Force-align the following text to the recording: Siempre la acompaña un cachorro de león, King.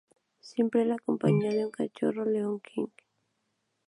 Siempre 0.39 0.83
la 0.83 0.95
acompaña 0.95 1.51
un 1.63 1.69
cachorro 1.69 2.25
de 2.25 2.31
león, 2.31 2.59
King. 2.59 2.87